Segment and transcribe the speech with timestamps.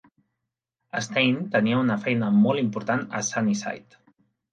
[1.07, 4.01] Stein tenia una feina molt important a Sunnyside.